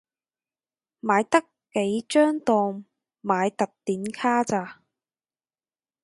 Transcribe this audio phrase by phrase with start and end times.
[1.03, 1.43] 買得
[1.75, 2.85] 幾張當
[3.21, 4.81] 買特典卡咋